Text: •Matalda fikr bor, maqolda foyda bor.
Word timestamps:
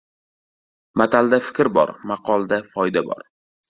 •Matalda 1.03 1.41
fikr 1.51 1.71
bor, 1.79 1.95
maqolda 2.15 2.63
foyda 2.75 3.09
bor. 3.13 3.27